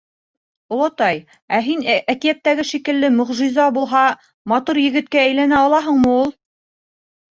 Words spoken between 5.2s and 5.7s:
әйләнә